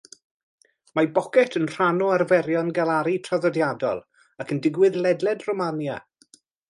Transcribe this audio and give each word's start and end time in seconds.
Mae 0.99 1.09
bocet 1.17 1.57
yn 1.59 1.67
rhan 1.73 2.01
o 2.05 2.07
arferion 2.13 2.71
galaru 2.77 3.13
traddodiadol 3.27 4.01
ac 4.45 4.55
yn 4.57 4.63
digwydd 4.65 4.99
ledled 5.09 5.47
Romania. 5.51 6.01